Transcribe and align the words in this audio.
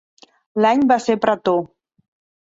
L'any 0.65 0.85
va 0.91 0.97
ser 1.03 1.15
pretor. 1.25 1.61